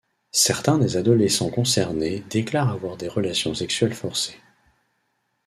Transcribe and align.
Certains 0.33 0.79
des 0.79 0.97
adolescents 0.97 1.51
concernés 1.51 2.23
déclarent 2.27 2.71
avoir 2.71 2.97
des 2.97 3.07
relations 3.07 3.53
sexuelles 3.53 3.93
forcées. 3.93 4.39